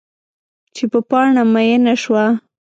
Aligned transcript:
چې 0.75 0.83
په 0.91 0.99
پاڼه 1.09 1.43
میینه 1.53 1.93
شوه 2.03 2.25